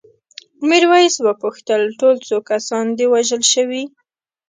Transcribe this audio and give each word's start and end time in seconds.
میرويس 0.67 1.15
وپوښتل 1.25 1.81
ټول 1.99 2.15
څو 2.27 2.37
کسان 2.49 2.85
دي 2.97 3.05
وژل 3.13 3.43
شوي؟ 3.53 3.83